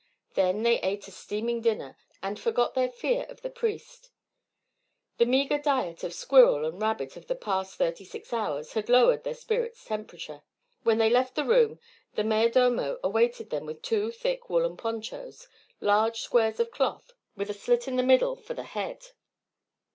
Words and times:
Then 0.33 0.63
they 0.63 0.79
ate 0.81 1.07
a 1.07 1.11
steaming 1.11 1.61
dinner, 1.61 1.95
and 2.23 2.39
forgot 2.39 2.73
their 2.73 2.89
fear 2.89 3.25
of 3.29 3.43
the 3.43 3.51
priest: 3.51 4.09
the 5.19 5.27
meagre 5.27 5.59
diet 5.59 6.03
of 6.03 6.11
squirrel 6.11 6.65
and 6.65 6.81
rabbit 6.81 7.15
of 7.17 7.27
the 7.27 7.35
past 7.35 7.75
thirty 7.75 8.03
six 8.03 8.33
hours 8.33 8.73
had 8.73 8.89
lowered 8.89 9.23
their 9.23 9.35
spirits' 9.35 9.85
temperature. 9.85 10.41
When 10.81 10.97
they 10.97 11.11
left 11.11 11.35
the 11.35 11.45
room 11.45 11.79
the 12.15 12.23
mayor 12.23 12.49
domo 12.49 12.99
awaited 13.03 13.51
them 13.51 13.67
with 13.67 13.83
two 13.83 14.09
thick 14.11 14.49
woollen 14.49 14.75
ponchos 14.75 15.47
large 15.79 16.21
squares 16.21 16.59
of 16.59 16.71
cloth 16.71 17.11
with 17.35 17.51
a 17.51 17.53
slit 17.53 17.87
in 17.87 17.95
the 17.95 18.01
middle 18.01 18.35
for 18.35 18.55
the 18.55 18.63
head. 18.63 19.09